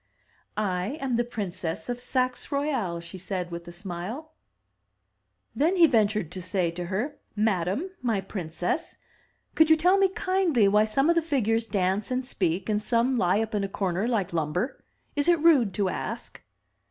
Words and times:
"I 0.57 0.97
am 0.99 1.13
the 1.13 1.23
Princess 1.23 1.87
of 1.87 1.99
Saxe 1.99 2.51
Royale," 2.51 3.01
she 3.01 3.19
said 3.19 3.51
with 3.51 3.67
a 3.67 3.71
smile. 3.71 4.31
303 5.55 5.59
M 5.59 5.59
Y 5.59 5.59
BOOK 5.59 5.59
HOUSE 5.59 5.59
Then 5.59 5.75
he 6.15 6.21
ventured 6.25 6.31
to 6.31 6.41
say 6.41 6.71
to 6.71 6.85
her: 6.87 7.17
"Madame, 7.35 7.91
my 8.01 8.19
princess, 8.19 8.97
could 9.53 9.69
you 9.69 9.77
tell 9.77 9.99
me 9.99 10.09
kindly 10.09 10.67
why 10.67 10.85
some 10.85 11.07
of 11.07 11.13
the 11.15 11.21
figures 11.21 11.67
dance 11.67 12.09
and 12.09 12.25
speak, 12.25 12.67
and 12.67 12.81
some 12.81 13.19
lie 13.19 13.41
up 13.41 13.53
in 13.53 13.63
a 13.63 13.69
comer 13.69 14.07
like 14.07 14.33
lumber? 14.33 14.83
Is 15.15 15.27
it 15.27 15.37
rude 15.37 15.71
to 15.75 15.89
ask?' 15.89 16.41